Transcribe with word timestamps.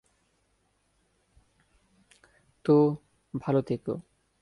তো, 2.65 2.71
ভালো 3.33 3.61
থেকো। 3.61 3.91